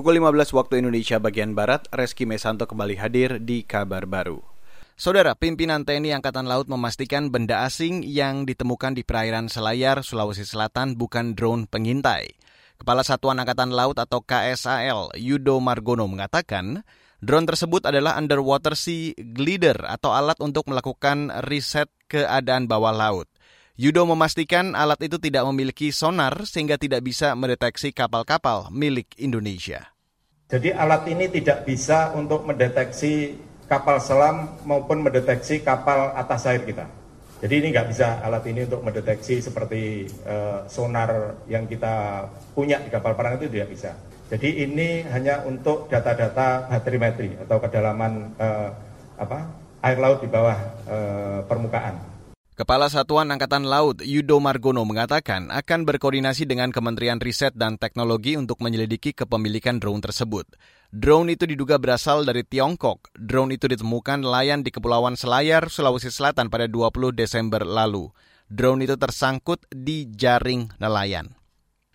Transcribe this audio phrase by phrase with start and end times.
[0.00, 4.40] Pukul 15 waktu Indonesia bagian Barat, Reski Mesanto kembali hadir di kabar baru.
[4.96, 10.96] Saudara, pimpinan TNI Angkatan Laut memastikan benda asing yang ditemukan di perairan Selayar, Sulawesi Selatan
[10.96, 12.32] bukan drone pengintai.
[12.80, 16.80] Kepala Satuan Angkatan Laut atau KSAL, Yudo Margono mengatakan,
[17.20, 23.28] drone tersebut adalah Underwater Sea Glider atau alat untuk melakukan riset keadaan bawah laut.
[23.80, 29.96] Yudo memastikan alat itu tidak memiliki sonar sehingga tidak bisa mendeteksi kapal-kapal milik Indonesia.
[30.52, 36.92] Jadi alat ini tidak bisa untuk mendeteksi kapal selam maupun mendeteksi kapal atas air kita.
[37.40, 42.92] Jadi ini nggak bisa alat ini untuk mendeteksi seperti uh, sonar yang kita punya di
[42.92, 43.96] kapal perang itu tidak bisa.
[44.28, 48.76] Jadi ini hanya untuk data-data baterimetri atau kedalaman uh,
[49.16, 49.48] apa
[49.80, 52.19] air laut di bawah uh, permukaan.
[52.60, 58.60] Kepala Satuan Angkatan Laut Yudo Margono mengatakan akan berkoordinasi dengan Kementerian Riset dan Teknologi untuk
[58.60, 60.44] menyelidiki kepemilikan drone tersebut.
[60.92, 63.16] Drone itu diduga berasal dari Tiongkok.
[63.16, 68.12] Drone itu ditemukan nelayan di Kepulauan Selayar, Sulawesi Selatan pada 20 Desember lalu.
[68.52, 71.32] Drone itu tersangkut di jaring nelayan.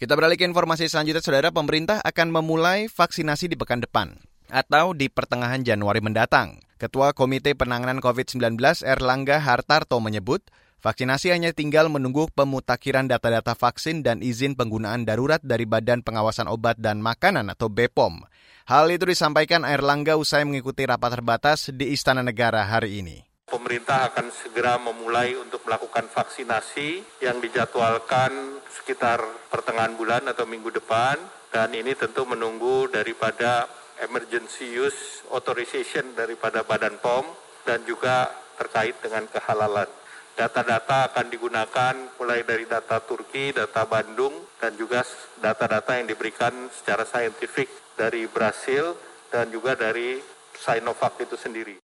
[0.00, 1.52] Kita beralih ke informasi selanjutnya, Saudara.
[1.52, 4.16] Pemerintah akan memulai vaksinasi di pekan depan
[4.48, 6.64] atau di pertengahan Januari mendatang.
[6.76, 10.44] Ketua Komite Penanganan COVID-19 Erlangga Hartarto menyebut,
[10.84, 16.76] vaksinasi hanya tinggal menunggu pemutakhiran data-data vaksin dan izin penggunaan darurat dari Badan Pengawasan Obat
[16.76, 18.28] dan Makanan atau BPOM.
[18.68, 23.24] Hal itu disampaikan Erlangga usai mengikuti rapat terbatas di Istana Negara hari ini.
[23.48, 31.16] Pemerintah akan segera memulai untuk melakukan vaksinasi yang dijadwalkan sekitar pertengahan bulan atau minggu depan
[31.48, 33.64] dan ini tentu menunggu daripada
[34.04, 37.24] emergency use authorization daripada Badan POM
[37.64, 39.88] dan juga terkait dengan kehalalan.
[40.36, 45.00] Data-data akan digunakan mulai dari data Turki, data Bandung, dan juga
[45.40, 48.92] data-data yang diberikan secara saintifik dari Brasil
[49.32, 50.20] dan juga dari
[50.52, 51.85] Sinovac itu sendiri.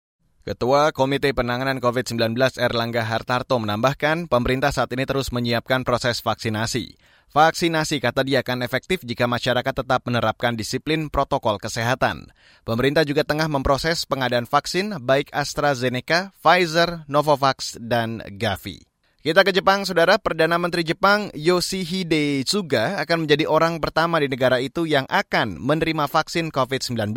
[0.41, 6.97] Ketua Komite Penanganan COVID-19 Erlangga Hartarto menambahkan, pemerintah saat ini terus menyiapkan proses vaksinasi.
[7.29, 12.33] Vaksinasi kata dia akan efektif jika masyarakat tetap menerapkan disiplin protokol kesehatan.
[12.65, 18.81] Pemerintah juga tengah memproses pengadaan vaksin baik AstraZeneca, Pfizer, Novavax, dan Gavi.
[19.21, 20.17] Kita ke Jepang, Saudara.
[20.17, 26.09] Perdana Menteri Jepang Yoshihide Suga akan menjadi orang pertama di negara itu yang akan menerima
[26.09, 27.13] vaksin COVID-19.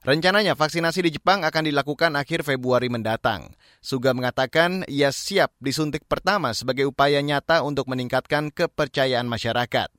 [0.00, 3.52] Rencananya vaksinasi di Jepang akan dilakukan akhir Februari mendatang.
[3.84, 9.92] Suga mengatakan ia siap disuntik pertama sebagai upaya nyata untuk meningkatkan kepercayaan masyarakat.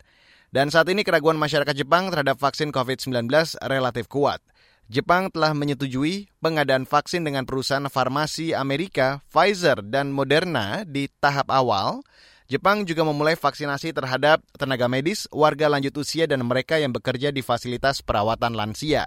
[0.49, 3.29] Dan saat ini keraguan masyarakat Jepang terhadap vaksin COVID-19
[3.61, 4.41] relatif kuat.
[4.89, 12.01] Jepang telah menyetujui pengadaan vaksin dengan perusahaan farmasi Amerika, Pfizer, dan Moderna di tahap awal.
[12.49, 17.45] Jepang juga memulai vaksinasi terhadap tenaga medis, warga lanjut usia, dan mereka yang bekerja di
[17.45, 19.05] fasilitas perawatan lansia.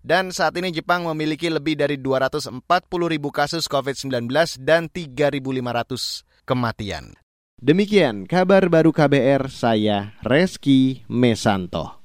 [0.00, 2.64] Dan saat ini Jepang memiliki lebih dari 240
[3.12, 4.32] ribu kasus COVID-19
[4.64, 7.12] dan 3.500 kematian.
[7.60, 11.99] Demikian kabar baru KBR, saya Reski Mesanto.